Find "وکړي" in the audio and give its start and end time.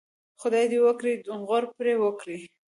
0.85-1.13, 2.03-2.39